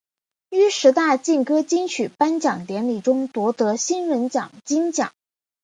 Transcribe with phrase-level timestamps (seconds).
[0.49, 5.13] 于十大劲歌金曲颁奖典礼中夺得新人奖金奖。